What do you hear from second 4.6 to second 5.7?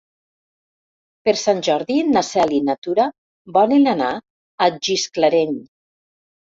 a Gisclareny.